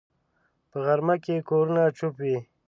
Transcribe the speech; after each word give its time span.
په 0.69 0.77
غرمه 0.85 1.15
کې 1.23 1.45
کورونه 1.49 1.83
چوپ 1.97 2.15
وي 2.23 2.37